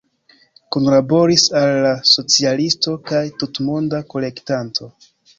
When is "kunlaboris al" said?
0.75-1.73